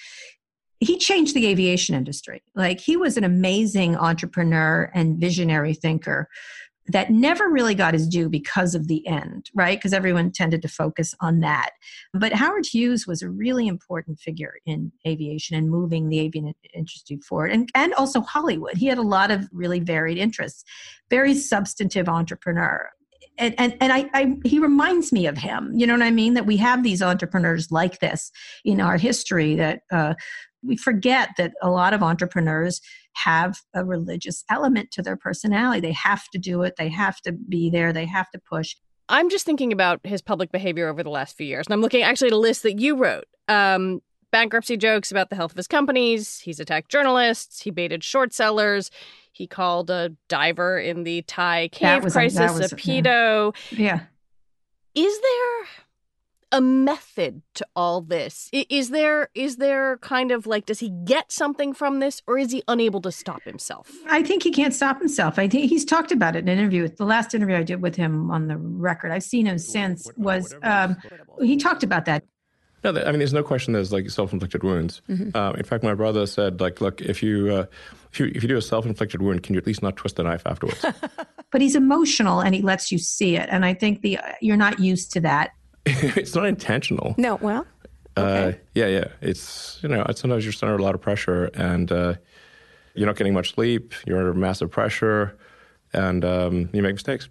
he 0.81 0.97
changed 0.97 1.35
the 1.35 1.47
aviation 1.47 1.95
industry. 1.95 2.43
Like 2.55 2.81
he 2.81 2.97
was 2.97 3.17
an 3.17 3.25
amazing 3.25 3.97
entrepreneur 3.97 4.91
and 4.95 5.19
visionary 5.19 5.75
thinker 5.75 6.29
that 6.89 7.11
never 7.11 7.49
really 7.49 7.75
got 7.75 7.95
his 7.95 8.09
due 8.09 8.29
because 8.29 8.75
of 8.75 8.89
the 8.89 9.07
end, 9.07 9.51
right? 9.55 9.79
Because 9.79 9.93
everyone 9.93 10.33
tended 10.33 10.63
to 10.63 10.69
focus 10.69 11.15
on 11.21 11.41
that. 11.41 11.71
But 12.13 12.33
Howard 12.33 12.67
Hughes 12.67 13.07
was 13.07 13.23
a 13.23 13.29
really 13.29 13.69
important 13.69 14.19
figure 14.19 14.55
in 14.67 14.91
aviation 15.07 15.57
and 15.57 15.71
moving 15.71 16.09
the 16.09 16.19
aviation 16.19 16.55
industry 16.75 17.19
forward, 17.19 17.53
and, 17.53 17.69
and 17.75 17.95
also 17.95 18.23
Hollywood. 18.23 18.77
He 18.77 18.87
had 18.87 18.99
a 18.99 19.03
lot 19.03 19.31
of 19.31 19.49
really 19.53 19.79
varied 19.79 20.19
interests, 20.19 20.65
very 21.11 21.35
substantive 21.35 22.09
entrepreneur. 22.09 22.91
And, 23.39 23.55
and, 23.57 23.77
and 23.81 23.93
I, 23.93 24.11
I, 24.13 24.37
he 24.45 24.59
reminds 24.59 25.13
me 25.13 25.27
of 25.27 25.39
him. 25.39 25.73
You 25.75 25.87
know 25.87 25.95
what 25.95 26.03
I 26.03 26.11
mean? 26.11 26.35
That 26.35 26.47
we 26.47 26.57
have 26.59 26.83
these 26.83 27.03
entrepreneurs 27.03 27.71
like 27.71 28.01
this 28.01 28.33
in 28.65 28.81
our 28.81 28.99
history 28.99 29.55
that 29.55 29.83
uh, 29.93 30.15
we 30.62 30.76
forget 30.76 31.31
that 31.38 31.52
a 31.62 31.71
lot 31.71 31.95
of 31.95 32.02
entrepreneurs 32.02 32.81
have 33.14 33.59
a 33.75 33.85
religious 33.85 34.45
element 34.50 34.90
to 34.93 35.02
their 35.02 35.17
personality. 35.17 35.81
They 35.81 35.93
have 35.93 36.29
to 36.33 36.38
do 36.38 36.62
it, 36.62 36.76
they 36.76 36.88
have 36.88 37.21
to 37.23 37.33
be 37.33 37.71
there, 37.71 37.93
they 37.93 38.07
have 38.07 38.31
to 38.31 38.38
push. 38.38 38.76
I'm 39.09 39.29
just 39.29 39.45
thinking 39.45 39.73
about 39.73 40.00
his 40.05 40.23
public 40.23 40.52
behavior 40.52 40.88
over 40.88 41.02
the 41.02 41.11
last 41.11 41.37
few 41.37 41.47
years. 41.47 41.67
And 41.67 41.75
I'm 41.75 41.81
looking 41.81 42.02
actually 42.02 42.29
at 42.29 42.35
a 42.35 42.38
list 42.38 42.62
that 42.62 42.79
you 42.79 42.97
wrote. 42.97 43.25
Um, 43.49 44.00
bankruptcy 44.31 44.76
jokes 44.76 45.11
about 45.11 45.29
the 45.31 45.35
health 45.35 45.50
of 45.50 45.57
his 45.57 45.67
companies. 45.67 46.38
He's 46.38 46.61
attacked 46.61 46.88
journalists. 46.90 47.62
He 47.62 47.73
baited 47.73 48.05
short 48.05 48.33
sellers. 48.33 48.90
He 49.33 49.49
called 49.49 49.90
a 49.90 50.12
diver 50.29 50.79
in 50.79 51.02
the 51.02 51.23
Thai 51.23 51.69
cave 51.73 52.05
a- 52.05 52.11
crisis 52.11 52.52
was- 52.52 52.73
a 52.73 52.76
pedo. 52.76 53.57
Yeah. 53.73 54.02
Is 54.95 55.21
there 55.21 55.67
a 56.52 56.61
method 56.61 57.42
to 57.54 57.66
all 57.76 58.00
this? 58.00 58.49
Is 58.52 58.90
there 58.90 59.28
is 59.35 59.57
there 59.57 59.99
kind 59.99 60.30
of 60.30 60.47
like 60.47 60.66
does 60.66 60.80
he 60.80 60.90
get 61.04 61.30
something 61.33 61.73
from 61.73 62.00
this 62.00 62.23
or 62.26 62.38
is 62.38 62.52
he 62.52 62.62
unable 62.69 63.00
to 63.02 63.12
stop 63.12 63.42
himself? 63.42 63.90
I 64.09 64.23
think 64.23 64.42
he 64.42 64.50
can't 64.50 64.75
stop 64.75 64.99
himself. 64.99 65.38
I 65.38 65.49
think 65.49 65.71
he's 65.71 65.85
talked 65.85 66.12
about 66.12 66.37
it 66.37 66.40
in 66.40 66.49
an 66.49 66.59
interview. 66.59 66.88
The 66.88 67.04
last 67.04 67.35
interview 67.35 67.57
I 67.57 67.62
did 67.62 67.83
with 67.83 67.97
him 67.97 68.30
on 68.30 68.49
the 68.49 68.57
record, 68.57 69.12
I've 69.12 69.23
seen 69.23 69.47
him 69.47 69.59
since, 69.59 70.11
was 70.16 70.54
um, 70.62 70.97
he 71.40 71.57
talked 71.57 71.83
about 71.83 72.04
that. 72.07 72.25
No, 72.83 72.90
I 72.90 73.11
mean, 73.11 73.19
there's 73.19 73.35
no 73.35 73.42
question 73.42 73.75
there's 73.75 73.92
like 73.92 74.09
self-inflicted 74.09 74.62
wounds. 74.62 75.02
Mm-hmm. 75.09 75.37
Um, 75.37 75.54
in 75.57 75.64
fact, 75.64 75.85
my 75.85 75.95
brother 75.95 76.26
said, 76.26 76.61
like, 76.61 76.80
look, 76.80 77.02
if 77.02 77.23
you, 77.23 77.52
uh, 77.52 77.66
if 78.11 78.19
you 78.19 78.33
if 78.35 78.42
you 78.42 78.49
do 78.49 78.57
a 78.57 78.62
self-inflicted 78.62 79.21
wound, 79.21 79.42
can 79.42 79.54
you 79.54 79.59
at 79.59 79.66
least 79.66 79.83
not 79.83 79.97
twist 79.97 80.16
the 80.16 80.23
knife 80.23 80.42
afterwards? 80.47 80.85
but 81.52 81.61
he's 81.61 81.76
emotional 81.76 82.40
and 82.40 82.54
he 82.54 82.62
lets 82.62 82.90
you 82.90 82.99
see 82.99 83.37
it, 83.37 83.49
and 83.50 83.64
I 83.64 83.75
think 83.75 84.00
the 84.00 84.19
you're 84.40 84.57
not 84.57 84.80
used 84.80 85.12
to 85.12 85.21
that. 85.21 85.50
it's 85.87 86.35
not 86.35 86.47
intentional. 86.47 87.15
No, 87.19 87.37
well, 87.37 87.67
uh, 88.17 88.21
okay. 88.21 88.49
uh, 88.49 88.61
yeah, 88.75 88.87
yeah. 88.87 89.05
It's 89.21 89.79
you 89.83 89.89
know, 89.89 90.05
sometimes 90.15 90.45
you're 90.45 90.55
under 90.63 90.81
a 90.81 90.85
lot 90.85 90.95
of 90.95 91.01
pressure, 91.01 91.47
and 91.55 91.91
uh, 91.91 92.15
you're 92.95 93.07
not 93.07 93.17
getting 93.17 93.35
much 93.35 93.55
sleep. 93.55 93.95
You're 94.07 94.19
under 94.19 94.35
massive 94.35 94.71
pressure, 94.71 95.39
and 95.93 96.25
um, 96.25 96.71
you 96.73 96.83
make 96.83 96.95
mistakes. 96.95 97.29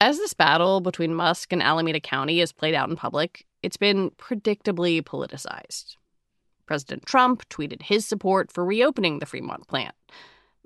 As 0.00 0.18
this 0.18 0.34
battle 0.34 0.80
between 0.80 1.14
Musk 1.14 1.52
and 1.52 1.62
Alameda 1.62 2.00
County 2.00 2.40
is 2.40 2.52
played 2.52 2.74
out 2.74 2.90
in 2.90 2.96
public, 2.96 3.46
it's 3.62 3.76
been 3.76 4.10
predictably 4.12 5.02
politicized. 5.02 5.96
President 6.66 7.06
Trump 7.06 7.48
tweeted 7.48 7.82
his 7.82 8.06
support 8.06 8.50
for 8.50 8.64
reopening 8.64 9.18
the 9.18 9.26
Fremont 9.26 9.66
plant. 9.68 9.94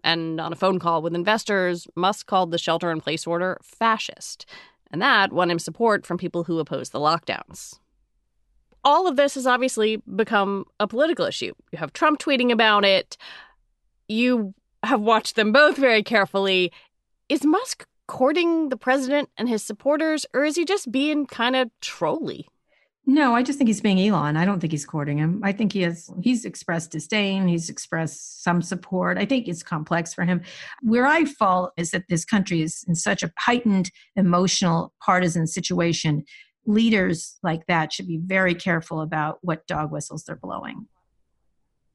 And 0.04 0.40
on 0.40 0.52
a 0.52 0.56
phone 0.56 0.78
call 0.78 1.02
with 1.02 1.14
investors, 1.14 1.86
Musk 1.96 2.26
called 2.26 2.50
the 2.50 2.58
shelter 2.58 2.90
in 2.90 3.00
place 3.00 3.26
order 3.26 3.58
fascist. 3.62 4.46
And 4.90 5.02
that 5.02 5.32
won 5.32 5.50
him 5.50 5.58
support 5.58 6.06
from 6.06 6.18
people 6.18 6.44
who 6.44 6.58
oppose 6.58 6.90
the 6.90 7.00
lockdowns. 7.00 7.78
All 8.84 9.06
of 9.06 9.16
this 9.16 9.34
has 9.34 9.46
obviously 9.46 9.96
become 10.16 10.64
a 10.80 10.86
political 10.86 11.26
issue. 11.26 11.52
You 11.72 11.78
have 11.78 11.92
Trump 11.92 12.20
tweeting 12.20 12.50
about 12.52 12.84
it. 12.84 13.16
You 14.08 14.54
have 14.82 15.00
watched 15.00 15.36
them 15.36 15.52
both 15.52 15.76
very 15.76 16.02
carefully. 16.02 16.72
Is 17.28 17.44
Musk 17.44 17.86
courting 18.06 18.70
the 18.70 18.76
president 18.76 19.28
and 19.36 19.48
his 19.48 19.62
supporters, 19.62 20.24
or 20.32 20.44
is 20.44 20.56
he 20.56 20.64
just 20.64 20.90
being 20.90 21.26
kind 21.26 21.54
of 21.56 21.70
trolly? 21.80 22.48
No, 23.10 23.34
I 23.34 23.42
just 23.42 23.56
think 23.56 23.68
he's 23.68 23.80
being 23.80 23.98
Elon. 23.98 24.36
I 24.36 24.44
don't 24.44 24.60
think 24.60 24.70
he's 24.70 24.84
courting 24.84 25.16
him. 25.16 25.40
I 25.42 25.50
think 25.50 25.72
he 25.72 25.80
has 25.80 26.10
he's 26.20 26.44
expressed 26.44 26.90
disdain, 26.90 27.48
he's 27.48 27.70
expressed 27.70 28.44
some 28.44 28.60
support. 28.60 29.16
I 29.16 29.24
think 29.24 29.48
it's 29.48 29.62
complex 29.62 30.12
for 30.12 30.26
him. 30.26 30.42
Where 30.82 31.06
I 31.06 31.24
fall 31.24 31.72
is 31.78 31.90
that 31.92 32.04
this 32.10 32.26
country 32.26 32.60
is 32.60 32.84
in 32.86 32.94
such 32.94 33.22
a 33.22 33.32
heightened 33.38 33.90
emotional 34.14 34.92
partisan 35.02 35.46
situation. 35.46 36.22
Leaders 36.66 37.38
like 37.42 37.64
that 37.66 37.94
should 37.94 38.06
be 38.06 38.20
very 38.22 38.54
careful 38.54 39.00
about 39.00 39.38
what 39.40 39.66
dog 39.66 39.90
whistles 39.90 40.24
they're 40.24 40.36
blowing. 40.36 40.86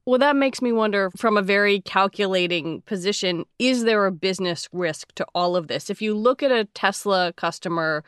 Well, 0.07 0.17
that 0.17 0.35
makes 0.35 0.63
me 0.63 0.71
wonder 0.71 1.11
from 1.15 1.37
a 1.37 1.43
very 1.43 1.79
calculating 1.81 2.81
position 2.87 3.45
is 3.59 3.83
there 3.83 4.07
a 4.07 4.11
business 4.11 4.67
risk 4.71 5.13
to 5.13 5.27
all 5.35 5.55
of 5.55 5.67
this? 5.67 5.91
If 5.91 6.01
you 6.01 6.15
look 6.15 6.41
at 6.41 6.51
a 6.51 6.65
Tesla 6.73 7.33
customer, 7.33 8.03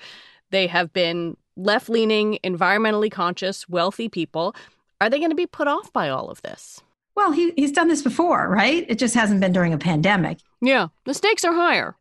they 0.50 0.65
have 0.65 0.91
been 0.91 1.38
left 1.57 1.89
leaning, 1.89 2.39
environmentally 2.43 3.12
conscious, 3.12 3.67
wealthy 3.69 4.09
people. 4.09 4.55
Are 5.01 5.09
they 5.09 5.19
going 5.19 5.31
to 5.31 5.35
be 5.35 5.47
put 5.47 5.67
off 5.67 5.91
by 5.91 6.09
all 6.09 6.29
of 6.29 6.41
this? 6.41 6.81
Well, 7.15 7.31
he, 7.31 7.53
he's 7.55 7.71
done 7.71 7.88
this 7.88 8.01
before, 8.01 8.50
right? 8.50 8.85
It 8.89 9.00
just 9.00 9.15
hasn't 9.15 9.39
been 9.39 9.53
during 9.53 9.74
a 9.74 9.77
pandemic. 9.77 10.39
Yeah, 10.62 10.88
the 11.05 11.13
stakes 11.13 11.45
are 11.45 11.53
higher. 11.53 11.95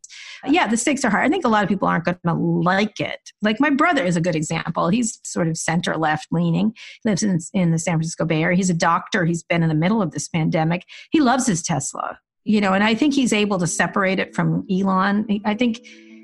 Yeah, 0.44 0.66
the 0.66 0.76
stakes 0.76 1.04
are 1.04 1.10
higher. 1.10 1.22
I 1.22 1.28
think 1.28 1.44
a 1.44 1.48
lot 1.48 1.62
of 1.62 1.68
people 1.68 1.86
aren't 1.86 2.04
going 2.04 2.18
to 2.26 2.34
like 2.34 2.98
it. 2.98 3.20
Like 3.40 3.60
my 3.60 3.70
brother 3.70 4.04
is 4.04 4.16
a 4.16 4.20
good 4.20 4.34
example. 4.34 4.88
He's 4.88 5.20
sort 5.22 5.46
of 5.46 5.56
center 5.56 5.96
left 5.96 6.26
leaning, 6.32 6.74
lives 7.04 7.22
in, 7.22 7.38
in 7.52 7.70
the 7.70 7.78
San 7.78 7.94
Francisco 7.94 8.24
Bay 8.24 8.42
Area. 8.42 8.56
He's 8.56 8.70
a 8.70 8.74
doctor. 8.74 9.24
He's 9.24 9.44
been 9.44 9.62
in 9.62 9.68
the 9.68 9.74
middle 9.74 10.02
of 10.02 10.10
this 10.10 10.26
pandemic. 10.26 10.84
He 11.12 11.20
loves 11.20 11.46
his 11.46 11.62
Tesla, 11.62 12.18
you 12.44 12.60
know, 12.60 12.72
and 12.72 12.82
I 12.82 12.96
think 12.96 13.14
he's 13.14 13.32
able 13.32 13.58
to 13.60 13.68
separate 13.68 14.18
it 14.18 14.34
from 14.34 14.66
Elon. 14.70 15.40
I 15.44 15.54
think 15.54 15.78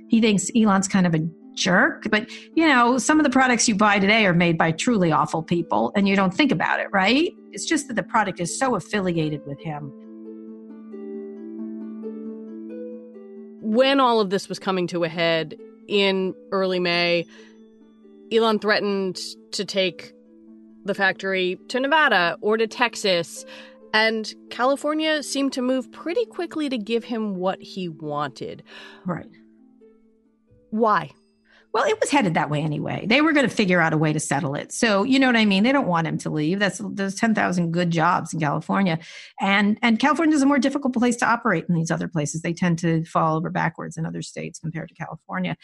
he 0.08 0.20
thinks 0.20 0.50
Elon's 0.56 0.88
kind 0.88 1.06
of 1.06 1.14
a 1.14 1.20
jerk. 1.60 2.08
But, 2.10 2.28
you 2.54 2.66
know, 2.66 2.98
some 2.98 3.20
of 3.20 3.24
the 3.24 3.30
products 3.30 3.68
you 3.68 3.74
buy 3.74 3.98
today 3.98 4.26
are 4.26 4.32
made 4.32 4.58
by 4.58 4.72
truly 4.72 5.12
awful 5.12 5.42
people 5.42 5.92
and 5.94 6.08
you 6.08 6.16
don't 6.16 6.34
think 6.34 6.50
about 6.50 6.80
it, 6.80 6.88
right? 6.92 7.32
It's 7.52 7.64
just 7.64 7.86
that 7.88 7.94
the 7.94 8.02
product 8.02 8.40
is 8.40 8.58
so 8.58 8.74
affiliated 8.74 9.46
with 9.46 9.60
him. 9.60 9.92
When 13.62 14.00
all 14.00 14.20
of 14.20 14.30
this 14.30 14.48
was 14.48 14.58
coming 14.58 14.86
to 14.88 15.04
a 15.04 15.08
head 15.08 15.56
in 15.86 16.34
early 16.50 16.80
May, 16.80 17.26
Elon 18.32 18.58
threatened 18.58 19.18
to 19.52 19.64
take 19.64 20.12
the 20.84 20.94
factory 20.94 21.58
to 21.68 21.78
Nevada 21.78 22.36
or 22.40 22.56
to 22.56 22.66
Texas. 22.66 23.44
And 23.92 24.32
California 24.50 25.22
seemed 25.22 25.52
to 25.54 25.62
move 25.62 25.90
pretty 25.92 26.24
quickly 26.26 26.68
to 26.68 26.78
give 26.78 27.04
him 27.04 27.36
what 27.36 27.60
he 27.60 27.88
wanted. 27.88 28.62
Right. 29.04 29.30
Why? 30.70 31.10
Well, 31.72 31.84
it 31.84 32.00
was 32.00 32.10
headed 32.10 32.34
that 32.34 32.50
way 32.50 32.62
anyway. 32.62 33.04
They 33.06 33.20
were 33.20 33.32
going 33.32 33.48
to 33.48 33.54
figure 33.54 33.80
out 33.80 33.92
a 33.92 33.98
way 33.98 34.12
to 34.12 34.18
settle 34.18 34.54
it. 34.54 34.72
So, 34.72 35.04
you 35.04 35.20
know 35.20 35.28
what 35.28 35.36
I 35.36 35.44
mean? 35.44 35.62
They 35.62 35.70
don't 35.70 35.86
want 35.86 36.06
him 36.06 36.18
to 36.18 36.30
leave. 36.30 36.58
That's 36.58 36.80
there's 36.84 37.14
10,000 37.14 37.70
good 37.70 37.90
jobs 37.90 38.34
in 38.34 38.40
California. 38.40 38.98
And 39.40 39.78
and 39.80 39.98
California 39.98 40.34
is 40.34 40.42
a 40.42 40.46
more 40.46 40.58
difficult 40.58 40.94
place 40.94 41.16
to 41.16 41.28
operate 41.28 41.68
than 41.68 41.76
these 41.76 41.90
other 41.90 42.08
places. 42.08 42.42
They 42.42 42.52
tend 42.52 42.80
to 42.80 43.04
fall 43.04 43.36
over 43.36 43.50
backwards 43.50 43.96
in 43.96 44.04
other 44.04 44.22
states 44.22 44.58
compared 44.58 44.88
to 44.88 44.94
California. 44.94 45.56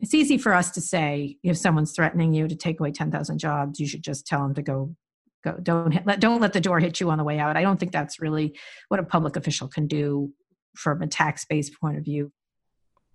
It's 0.00 0.14
easy 0.14 0.36
for 0.36 0.52
us 0.52 0.72
to 0.72 0.80
say 0.80 1.36
if 1.44 1.56
someone's 1.56 1.92
threatening 1.92 2.34
you 2.34 2.48
to 2.48 2.56
take 2.56 2.80
away 2.80 2.90
10,000 2.90 3.38
jobs, 3.38 3.78
you 3.78 3.86
should 3.86 4.02
just 4.02 4.26
tell 4.26 4.42
them 4.42 4.54
to 4.54 4.62
go 4.62 4.96
go 5.44 5.56
don't 5.62 6.04
let 6.06 6.18
don't 6.18 6.40
let 6.40 6.52
the 6.54 6.60
door 6.60 6.80
hit 6.80 6.98
you 6.98 7.10
on 7.10 7.18
the 7.18 7.24
way 7.24 7.38
out. 7.38 7.56
I 7.56 7.62
don't 7.62 7.78
think 7.78 7.92
that's 7.92 8.20
really 8.20 8.58
what 8.88 8.98
a 8.98 9.04
public 9.04 9.36
official 9.36 9.68
can 9.68 9.86
do 9.86 10.32
from 10.74 11.02
a 11.02 11.06
tax-based 11.06 11.78
point 11.80 11.98
of 11.98 12.04
view. 12.04 12.32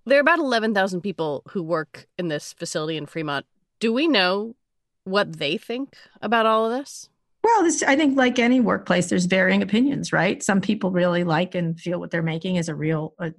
There 0.07 0.17
are 0.17 0.21
about 0.21 0.39
11,000 0.39 1.01
people 1.01 1.43
who 1.49 1.61
work 1.61 2.07
in 2.17 2.29
this 2.29 2.53
facility 2.53 2.95
in 2.95 3.07
Fremont. 3.07 3.45
Do 3.81 3.91
we 3.91 4.07
know 4.07 4.55
what 5.03 5.33
they 5.33 5.57
think 5.57 5.97
about 6.21 6.45
all 6.45 6.65
of 6.65 6.79
this? 6.79 7.09
Well, 7.43 7.63
this, 7.63 7.83
I 7.83 7.97
think, 7.97 8.15
like 8.15 8.39
any 8.39 8.61
workplace, 8.61 9.09
there's 9.09 9.25
varying 9.25 9.61
opinions, 9.61 10.13
right? 10.13 10.41
Some 10.41 10.61
people 10.61 10.91
really 10.91 11.25
like 11.25 11.55
and 11.55 11.77
feel 11.77 11.99
what 11.99 12.11
they're 12.11 12.23
making 12.23 12.55
is 12.55 12.69
a 12.69 12.75
real, 12.75 13.15
uh, 13.19 13.31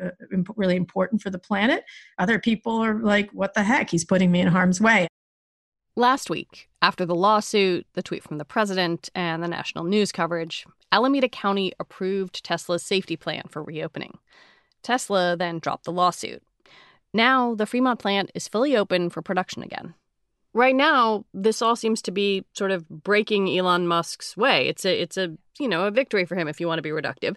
uh, 0.00 0.10
really 0.54 0.76
important 0.76 1.22
for 1.22 1.30
the 1.30 1.40
planet. 1.40 1.82
Other 2.18 2.38
people 2.38 2.76
are 2.76 2.94
like, 3.00 3.28
what 3.32 3.54
the 3.54 3.64
heck? 3.64 3.90
He's 3.90 4.04
putting 4.04 4.30
me 4.30 4.40
in 4.40 4.46
harm's 4.46 4.80
way. 4.80 5.08
Last 5.96 6.30
week, 6.30 6.68
after 6.82 7.04
the 7.04 7.16
lawsuit, 7.16 7.84
the 7.94 8.02
tweet 8.02 8.22
from 8.22 8.38
the 8.38 8.44
president, 8.44 9.10
and 9.16 9.42
the 9.42 9.48
national 9.48 9.82
news 9.82 10.12
coverage, 10.12 10.66
Alameda 10.92 11.28
County 11.28 11.72
approved 11.80 12.44
Tesla's 12.44 12.84
safety 12.84 13.16
plan 13.16 13.42
for 13.48 13.64
reopening. 13.64 14.18
Tesla 14.86 15.36
then 15.36 15.58
dropped 15.58 15.84
the 15.84 15.90
lawsuit. 15.90 16.44
Now, 17.12 17.56
the 17.56 17.66
Fremont 17.66 17.98
plant 17.98 18.30
is 18.34 18.46
fully 18.46 18.76
open 18.76 19.10
for 19.10 19.20
production 19.20 19.64
again. 19.64 19.94
Right 20.54 20.76
now, 20.76 21.24
this 21.34 21.60
all 21.60 21.74
seems 21.74 22.00
to 22.02 22.12
be 22.12 22.44
sort 22.52 22.70
of 22.70 22.88
breaking 22.88 23.48
Elon 23.48 23.88
Musk's 23.88 24.36
way. 24.36 24.68
It's 24.68 24.84
a 24.84 25.02
it's 25.02 25.16
a, 25.16 25.36
you 25.58 25.66
know, 25.68 25.86
a 25.86 25.90
victory 25.90 26.24
for 26.24 26.36
him 26.36 26.46
if 26.46 26.60
you 26.60 26.68
want 26.68 26.78
to 26.78 26.82
be 26.82 26.90
reductive. 26.90 27.36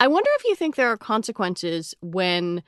I 0.00 0.08
wonder 0.08 0.30
if 0.38 0.44
you 0.44 0.54
think 0.56 0.74
there 0.74 0.90
are 0.90 0.96
consequences 0.96 1.94
when 2.00 2.62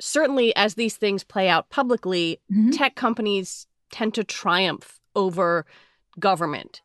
certainly 0.00 0.54
as 0.56 0.74
these 0.74 0.96
things 0.96 1.22
play 1.22 1.48
out 1.48 1.70
publicly, 1.70 2.40
mm-hmm. 2.52 2.70
tech 2.70 2.96
companies 2.96 3.68
tend 3.92 4.12
to 4.14 4.24
triumph 4.24 4.98
over 5.14 5.66
government. 6.18 6.82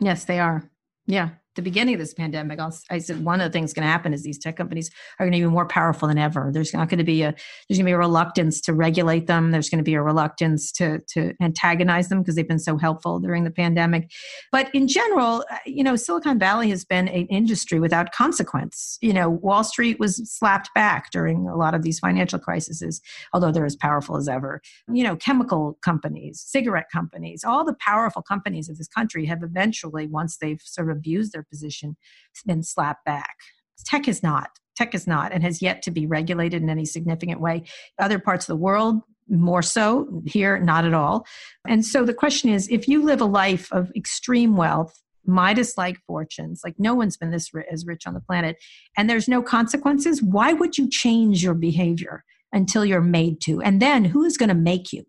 Yes, 0.00 0.24
they 0.24 0.40
are. 0.40 0.68
Yeah 1.06 1.30
the 1.56 1.62
beginning 1.62 1.94
of 1.94 2.00
this 2.00 2.14
pandemic, 2.14 2.60
i 2.90 2.98
said 2.98 3.24
one 3.24 3.40
of 3.40 3.50
the 3.50 3.56
things 3.56 3.72
going 3.72 3.82
to 3.86 3.90
happen 3.90 4.12
is 4.14 4.22
these 4.22 4.38
tech 4.38 4.56
companies 4.56 4.90
are 5.18 5.26
going 5.26 5.32
to 5.32 5.46
be 5.46 5.50
more 5.50 5.66
powerful 5.66 6.06
than 6.06 6.18
ever. 6.18 6.50
There's 6.52 6.72
not 6.72 6.88
going 6.88 6.98
to 6.98 7.04
be 7.04 7.22
a 7.22 7.34
there's 7.68 7.78
going 7.78 7.84
to 7.86 7.90
be 7.90 7.92
a 7.92 7.98
reluctance 7.98 8.60
to 8.62 8.72
regulate 8.72 9.26
them. 9.26 9.50
There's 9.50 9.70
going 9.70 9.78
to 9.78 9.84
be 9.84 9.94
a 9.94 10.02
reluctance 10.02 10.70
to 10.72 11.00
to 11.08 11.32
antagonize 11.40 12.08
them 12.08 12.20
because 12.20 12.36
they've 12.36 12.46
been 12.46 12.58
so 12.58 12.76
helpful 12.76 13.18
during 13.18 13.44
the 13.44 13.50
pandemic. 13.50 14.10
But 14.52 14.72
in 14.74 14.86
general, 14.86 15.44
uh, 15.50 15.56
you 15.64 15.82
know, 15.82 15.96
Silicon 15.96 16.38
Valley 16.38 16.68
has 16.70 16.84
been 16.84 17.08
an 17.08 17.26
industry 17.26 17.80
without 17.80 18.12
consequence. 18.12 18.98
You 19.00 19.14
know, 19.14 19.30
Wall 19.30 19.64
Street 19.64 19.98
was 19.98 20.16
slapped 20.30 20.72
back 20.74 21.10
during 21.10 21.48
a 21.48 21.56
lot 21.56 21.74
of 21.74 21.82
these 21.82 21.98
financial 21.98 22.38
crises, 22.38 23.00
although 23.32 23.50
they're 23.50 23.64
as 23.64 23.76
powerful 23.76 24.16
as 24.16 24.28
ever. 24.28 24.60
You 24.92 25.04
know, 25.04 25.16
chemical 25.16 25.78
companies, 25.82 26.44
cigarette 26.46 26.90
companies, 26.92 27.44
all 27.44 27.64
the 27.64 27.76
powerful 27.80 28.22
companies 28.22 28.68
of 28.68 28.76
this 28.76 28.88
country 28.88 29.24
have 29.26 29.42
eventually, 29.42 30.06
once 30.06 30.36
they've 30.36 30.60
sort 30.62 30.90
of 30.90 30.96
abused 30.96 31.32
their 31.32 31.45
position 31.50 31.96
been 32.44 32.62
slapped 32.62 33.04
back. 33.04 33.36
Tech 33.84 34.08
is 34.08 34.22
not. 34.22 34.50
Tech 34.76 34.94
is 34.94 35.06
not 35.06 35.32
and 35.32 35.42
has 35.42 35.62
yet 35.62 35.82
to 35.82 35.90
be 35.90 36.06
regulated 36.06 36.62
in 36.62 36.70
any 36.70 36.84
significant 36.84 37.40
way. 37.40 37.64
Other 37.98 38.18
parts 38.18 38.44
of 38.44 38.48
the 38.48 38.62
world, 38.62 39.00
more 39.28 39.62
so. 39.62 40.22
Here, 40.26 40.58
not 40.58 40.84
at 40.84 40.94
all. 40.94 41.26
And 41.66 41.84
so 41.84 42.04
the 42.04 42.14
question 42.14 42.50
is 42.50 42.68
if 42.68 42.86
you 42.86 43.02
live 43.02 43.20
a 43.20 43.26
life 43.26 43.72
of 43.72 43.90
extreme 43.96 44.56
wealth, 44.56 45.02
Midas 45.24 45.76
like 45.76 45.98
fortunes, 46.06 46.60
like 46.62 46.74
no 46.78 46.94
one's 46.94 47.16
been 47.16 47.32
this 47.32 47.50
as 47.70 47.84
rich 47.84 48.06
on 48.06 48.14
the 48.14 48.20
planet, 48.20 48.56
and 48.96 49.10
there's 49.10 49.28
no 49.28 49.42
consequences, 49.42 50.22
why 50.22 50.52
would 50.52 50.78
you 50.78 50.88
change 50.88 51.42
your 51.42 51.54
behavior 51.54 52.24
until 52.52 52.84
you're 52.84 53.00
made 53.00 53.40
to? 53.42 53.60
And 53.60 53.82
then 53.82 54.04
who 54.04 54.24
is 54.24 54.36
going 54.36 54.50
to 54.50 54.54
make 54.54 54.92
you? 54.92 55.04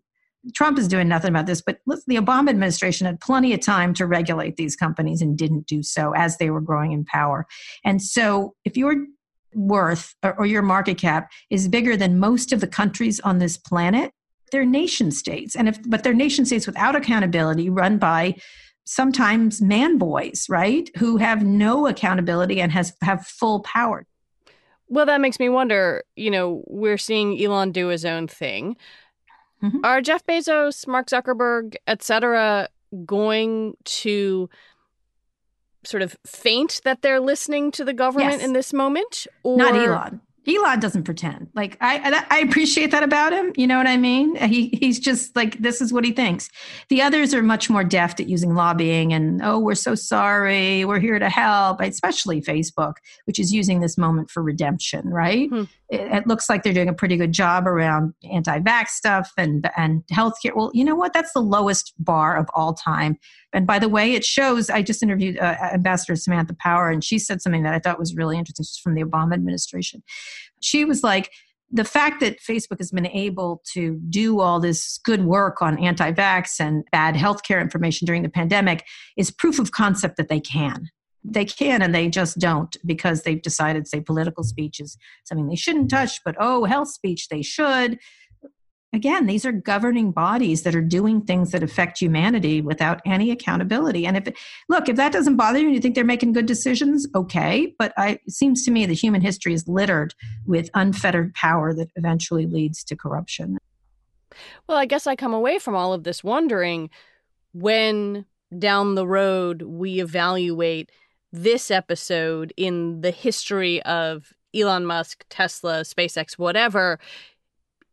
Trump 0.54 0.78
is 0.78 0.88
doing 0.88 1.08
nothing 1.08 1.30
about 1.30 1.46
this, 1.46 1.60
but 1.60 1.80
the 1.86 2.16
Obama 2.16 2.50
administration 2.50 3.06
had 3.06 3.20
plenty 3.20 3.52
of 3.52 3.60
time 3.60 3.92
to 3.94 4.06
regulate 4.06 4.56
these 4.56 4.76
companies 4.76 5.20
and 5.20 5.36
didn't 5.36 5.66
do 5.66 5.82
so 5.82 6.12
as 6.14 6.38
they 6.38 6.50
were 6.50 6.60
growing 6.60 6.92
in 6.92 7.04
power. 7.04 7.46
And 7.84 8.00
so, 8.00 8.54
if 8.64 8.76
your 8.76 9.06
worth 9.54 10.14
or, 10.22 10.38
or 10.38 10.46
your 10.46 10.62
market 10.62 10.98
cap 10.98 11.30
is 11.50 11.68
bigger 11.68 11.96
than 11.96 12.18
most 12.18 12.52
of 12.52 12.60
the 12.60 12.66
countries 12.66 13.18
on 13.20 13.38
this 13.38 13.56
planet, 13.56 14.12
they're 14.52 14.64
nation 14.64 15.10
states. 15.10 15.56
And 15.56 15.68
if 15.68 15.78
but 15.88 16.02
they're 16.02 16.14
nation 16.14 16.44
states 16.44 16.66
without 16.66 16.96
accountability 16.96 17.68
run 17.70 17.98
by 17.98 18.36
sometimes 18.84 19.60
man 19.60 19.98
boys 19.98 20.46
right 20.48 20.88
who 20.96 21.18
have 21.18 21.44
no 21.44 21.86
accountability 21.86 22.60
and 22.60 22.72
has 22.72 22.92
have 23.02 23.26
full 23.26 23.60
power. 23.60 24.06
Well 24.88 25.06
that 25.06 25.20
makes 25.20 25.38
me 25.38 25.48
wonder 25.48 26.04
you 26.16 26.30
know 26.30 26.64
we're 26.66 26.98
seeing 26.98 27.40
elon 27.42 27.72
do 27.72 27.88
his 27.88 28.04
own 28.04 28.28
thing 28.28 28.76
mm-hmm. 29.62 29.84
are 29.84 30.00
jeff 30.00 30.24
bezos 30.26 30.86
mark 30.86 31.06
zuckerberg 31.08 31.76
etc 31.86 32.68
going 33.04 33.74
to 33.84 34.48
sort 35.84 36.02
of 36.02 36.16
faint 36.26 36.80
that 36.84 37.02
they're 37.02 37.20
listening 37.20 37.70
to 37.70 37.84
the 37.84 37.94
government 37.94 38.32
yes. 38.32 38.44
in 38.44 38.52
this 38.52 38.72
moment 38.72 39.26
or 39.42 39.56
not 39.56 39.74
elon 39.74 40.20
Elon 40.46 40.80
doesn't 40.80 41.04
pretend. 41.04 41.48
Like 41.54 41.76
I, 41.80 42.24
I 42.30 42.38
appreciate 42.40 42.90
that 42.92 43.02
about 43.02 43.32
him. 43.32 43.52
You 43.56 43.66
know 43.66 43.76
what 43.76 43.86
I 43.86 43.96
mean? 43.96 44.36
He 44.36 44.68
he's 44.68 44.98
just 44.98 45.34
like 45.36 45.58
this 45.58 45.80
is 45.80 45.92
what 45.92 46.04
he 46.04 46.12
thinks. 46.12 46.48
The 46.88 47.02
others 47.02 47.34
are 47.34 47.42
much 47.42 47.68
more 47.68 47.84
deft 47.84 48.20
at 48.20 48.28
using 48.28 48.54
lobbying 48.54 49.12
and 49.12 49.40
oh, 49.42 49.58
we're 49.58 49.74
so 49.74 49.94
sorry, 49.94 50.84
we're 50.84 51.00
here 51.00 51.18
to 51.18 51.28
help. 51.28 51.80
Especially 51.80 52.40
Facebook, 52.40 52.94
which 53.24 53.38
is 53.38 53.52
using 53.52 53.80
this 53.80 53.98
moment 53.98 54.30
for 54.30 54.42
redemption. 54.42 55.08
Right? 55.08 55.48
Hmm. 55.50 55.64
It, 55.90 56.00
it, 56.00 56.26
looks 56.26 56.50
like 56.50 56.62
they're 56.62 56.74
doing 56.74 56.88
a 56.88 56.94
pretty 56.94 57.16
good 57.16 57.32
job 57.32 57.66
around 57.66 58.12
anti-vax 58.30 58.88
stuff 58.88 59.32
and 59.36 59.70
and 59.76 60.02
healthcare. 60.12 60.54
Well, 60.54 60.70
you 60.74 60.84
know 60.84 60.96
what? 60.96 61.12
That's 61.12 61.32
the 61.32 61.40
lowest 61.40 61.94
bar 61.98 62.36
of 62.36 62.46
all 62.54 62.74
time. 62.74 63.18
And 63.58 63.66
by 63.66 63.80
the 63.80 63.88
way, 63.88 64.12
it 64.12 64.24
shows. 64.24 64.70
I 64.70 64.82
just 64.82 65.02
interviewed 65.02 65.36
uh, 65.36 65.56
Ambassador 65.74 66.14
Samantha 66.14 66.54
Power, 66.54 66.90
and 66.90 67.02
she 67.02 67.18
said 67.18 67.42
something 67.42 67.64
that 67.64 67.74
I 67.74 67.80
thought 67.80 67.98
was 67.98 68.14
really 68.14 68.38
interesting. 68.38 68.62
Was 68.62 68.78
from 68.78 68.94
the 68.94 69.02
Obama 69.02 69.34
administration. 69.34 70.04
She 70.60 70.84
was 70.84 71.02
like, 71.02 71.32
the 71.68 71.82
fact 71.82 72.20
that 72.20 72.38
Facebook 72.40 72.78
has 72.78 72.92
been 72.92 73.08
able 73.08 73.60
to 73.72 74.00
do 74.08 74.38
all 74.38 74.60
this 74.60 75.00
good 75.04 75.24
work 75.24 75.60
on 75.60 75.76
anti 75.80 76.12
vax 76.12 76.60
and 76.60 76.84
bad 76.92 77.16
healthcare 77.16 77.60
information 77.60 78.06
during 78.06 78.22
the 78.22 78.28
pandemic 78.28 78.84
is 79.16 79.32
proof 79.32 79.58
of 79.58 79.72
concept 79.72 80.18
that 80.18 80.28
they 80.28 80.38
can. 80.38 80.88
They 81.24 81.44
can 81.44 81.82
and 81.82 81.92
they 81.92 82.08
just 82.08 82.38
don't 82.38 82.76
because 82.86 83.24
they've 83.24 83.42
decided, 83.42 83.88
say, 83.88 84.00
political 84.00 84.44
speech 84.44 84.78
is 84.78 84.96
something 85.24 85.48
they 85.48 85.56
shouldn't 85.56 85.90
touch, 85.90 86.20
but 86.24 86.36
oh, 86.38 86.62
health 86.62 86.90
speech 86.90 87.26
they 87.28 87.42
should 87.42 87.98
again 88.92 89.26
these 89.26 89.44
are 89.44 89.52
governing 89.52 90.10
bodies 90.10 90.62
that 90.62 90.74
are 90.74 90.82
doing 90.82 91.20
things 91.20 91.50
that 91.50 91.62
affect 91.62 92.00
humanity 92.00 92.60
without 92.60 93.00
any 93.06 93.30
accountability. 93.30 94.06
And 94.06 94.16
if 94.16 94.34
look 94.68 94.88
if 94.88 94.96
that 94.96 95.12
doesn't 95.12 95.36
bother 95.36 95.58
you 95.58 95.66
and 95.66 95.74
you 95.74 95.80
think 95.80 95.94
they're 95.94 96.04
making 96.04 96.32
good 96.32 96.46
decisions 96.46 97.06
okay. 97.14 97.74
But 97.78 97.92
I, 97.96 98.20
it 98.26 98.30
seems 98.30 98.64
to 98.64 98.70
me 98.70 98.86
that 98.86 98.94
human 98.94 99.20
history 99.20 99.54
is 99.54 99.66
littered 99.68 100.14
with 100.46 100.70
unfettered 100.74 101.34
power 101.34 101.74
that 101.74 101.90
eventually 101.96 102.46
leads 102.46 102.84
to 102.84 102.96
corruption. 102.96 103.58
Well 104.66 104.78
i 104.78 104.86
guess 104.86 105.06
i 105.06 105.16
come 105.16 105.34
away 105.34 105.58
from 105.58 105.74
all 105.74 105.92
of 105.92 106.04
this 106.04 106.22
wondering 106.22 106.90
when 107.52 108.26
down 108.56 108.94
the 108.94 109.06
road 109.06 109.62
we 109.62 110.00
evaluate 110.00 110.90
this 111.32 111.70
episode 111.70 112.52
in 112.56 113.00
the 113.02 113.10
history 113.10 113.82
of 113.82 114.32
Elon 114.54 114.86
Musk, 114.86 115.24
Tesla, 115.28 115.82
SpaceX, 115.82 116.38
whatever, 116.38 116.98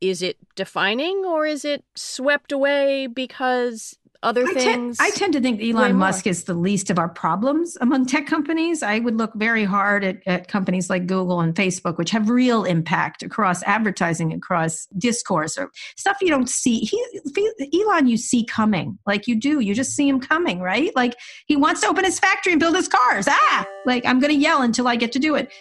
is 0.09 0.21
it 0.21 0.37
defining 0.55 1.23
or 1.25 1.45
is 1.45 1.65
it 1.65 1.83
swept 1.95 2.51
away 2.51 3.07
because 3.07 3.97
other 4.23 4.45
I 4.47 4.53
things? 4.53 4.97
I 4.99 5.11
tend 5.11 5.33
to 5.33 5.41
think 5.41 5.61
Elon 5.61 5.95
Musk 5.95 6.25
is 6.25 6.45
the 6.45 6.53
least 6.53 6.89
of 6.89 6.97
our 6.97 7.07
problems 7.07 7.77
among 7.79 8.07
tech 8.07 8.25
companies. 8.25 8.81
I 8.81 8.99
would 8.99 9.17
look 9.17 9.33
very 9.35 9.63
hard 9.63 10.03
at, 10.03 10.17
at 10.25 10.47
companies 10.47 10.89
like 10.89 11.05
Google 11.05 11.41
and 11.41 11.53
Facebook, 11.53 11.97
which 11.97 12.09
have 12.11 12.29
real 12.29 12.63
impact 12.63 13.21
across 13.21 13.61
advertising, 13.63 14.33
across 14.33 14.87
discourse, 14.97 15.57
or 15.57 15.71
stuff 15.95 16.17
you 16.21 16.29
don't 16.29 16.49
see. 16.49 16.79
He, 16.79 17.81
Elon, 17.81 18.07
you 18.07 18.17
see 18.17 18.43
coming, 18.45 18.97
like 19.05 19.27
you 19.27 19.35
do. 19.35 19.59
You 19.59 19.75
just 19.75 19.95
see 19.95 20.09
him 20.09 20.19
coming, 20.19 20.59
right? 20.59 20.93
Like 20.95 21.15
he 21.45 21.55
wants 21.55 21.81
to 21.81 21.87
open 21.87 22.03
his 22.03 22.19
factory 22.19 22.53
and 22.53 22.59
build 22.59 22.75
his 22.75 22.87
cars. 22.87 23.27
Ah, 23.29 23.65
like 23.85 24.05
I'm 24.05 24.19
going 24.19 24.33
to 24.33 24.39
yell 24.39 24.61
until 24.61 24.87
I 24.87 24.95
get 24.95 25.11
to 25.13 25.19
do 25.19 25.35
it. 25.35 25.51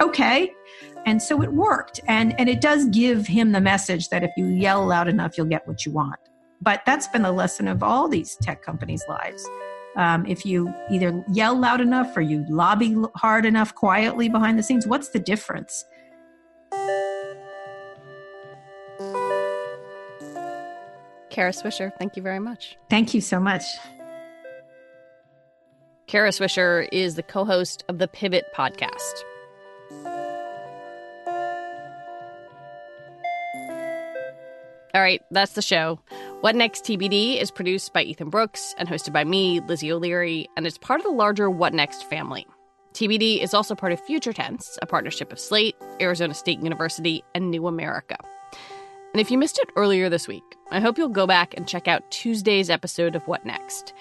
Okay, 0.00 0.52
and 1.06 1.22
so 1.22 1.40
it 1.40 1.52
worked. 1.52 2.00
And, 2.08 2.38
and 2.38 2.48
it 2.48 2.60
does 2.60 2.86
give 2.86 3.28
him 3.28 3.52
the 3.52 3.60
message 3.60 4.08
that 4.08 4.24
if 4.24 4.32
you 4.36 4.46
yell 4.46 4.84
loud 4.84 5.06
enough, 5.06 5.38
you'll 5.38 5.46
get 5.46 5.66
what 5.66 5.86
you 5.86 5.92
want. 5.92 6.18
But 6.60 6.82
that's 6.84 7.06
been 7.06 7.22
the 7.22 7.32
lesson 7.32 7.68
of 7.68 7.82
all 7.82 8.08
these 8.08 8.36
tech 8.36 8.62
companies' 8.62 9.04
lives. 9.08 9.48
Um, 9.94 10.26
if 10.26 10.44
you 10.44 10.74
either 10.90 11.24
yell 11.32 11.56
loud 11.56 11.80
enough 11.80 12.14
or 12.16 12.20
you 12.20 12.44
lobby 12.50 12.96
hard 13.14 13.46
enough 13.46 13.74
quietly 13.74 14.28
behind 14.28 14.58
the 14.58 14.62
scenes, 14.62 14.86
what's 14.86 15.10
the 15.10 15.20
difference? 15.20 15.84
Kara 21.30 21.52
Swisher, 21.52 21.92
thank 21.98 22.16
you 22.16 22.22
very 22.22 22.40
much. 22.40 22.76
Thank 22.90 23.14
you 23.14 23.20
so 23.20 23.38
much. 23.38 23.62
Kara 26.06 26.30
Swisher 26.30 26.88
is 26.92 27.14
the 27.14 27.22
co 27.22 27.44
host 27.44 27.84
of 27.88 27.98
the 27.98 28.08
Pivot 28.08 28.46
podcast. 28.54 29.22
All 34.96 35.02
right, 35.02 35.20
that's 35.30 35.52
the 35.52 35.60
show. 35.60 36.00
What 36.40 36.56
Next 36.56 36.84
TBD 36.84 37.38
is 37.38 37.50
produced 37.50 37.92
by 37.92 38.02
Ethan 38.02 38.30
Brooks 38.30 38.74
and 38.78 38.88
hosted 38.88 39.12
by 39.12 39.24
me, 39.24 39.60
Lizzie 39.60 39.92
O'Leary, 39.92 40.48
and 40.56 40.66
is 40.66 40.78
part 40.78 41.00
of 41.00 41.04
the 41.04 41.12
larger 41.12 41.50
What 41.50 41.74
Next 41.74 42.08
family. 42.08 42.46
TBD 42.94 43.42
is 43.42 43.52
also 43.52 43.74
part 43.74 43.92
of 43.92 44.00
Future 44.00 44.32
Tense, 44.32 44.78
a 44.80 44.86
partnership 44.86 45.32
of 45.32 45.38
Slate, 45.38 45.76
Arizona 46.00 46.32
State 46.32 46.60
University, 46.60 47.22
and 47.34 47.50
New 47.50 47.66
America. 47.66 48.16
And 49.12 49.20
if 49.20 49.30
you 49.30 49.36
missed 49.36 49.58
it 49.58 49.68
earlier 49.76 50.08
this 50.08 50.26
week, 50.26 50.56
I 50.70 50.80
hope 50.80 50.96
you'll 50.96 51.08
go 51.08 51.26
back 51.26 51.52
and 51.54 51.68
check 51.68 51.88
out 51.88 52.10
Tuesday's 52.10 52.70
episode 52.70 53.14
of 53.14 53.28
What 53.28 53.44
Next. 53.44 53.92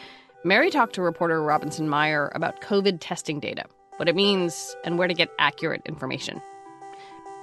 Mary 0.46 0.72
talked 0.72 0.96
to 0.96 1.02
reporter 1.02 1.44
Robinson 1.44 1.90
Meyer 1.90 2.32
about 2.34 2.62
COVID 2.62 3.00
testing 3.02 3.42
data, 3.42 3.66
what 3.98 4.08
it 4.08 4.16
means, 4.16 4.74
and 4.86 4.98
where 4.98 5.10
to 5.10 5.14
get 5.14 5.30
accurate 5.40 5.82
information. 5.86 6.42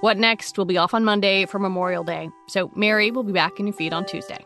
What 0.03 0.17
Next 0.17 0.57
will 0.57 0.65
be 0.65 0.77
off 0.77 0.93
on 0.93 1.05
Monday 1.05 1.45
for 1.45 1.59
Memorial 1.59 2.03
Day, 2.03 2.29
so 2.47 2.69
Mary 2.75 3.09
will 3.09 3.23
be 3.23 3.31
back 3.31 3.57
in 3.57 3.67
your 3.67 3.73
feed 3.73 3.93
on 3.93 4.05
Tuesday. 4.05 4.45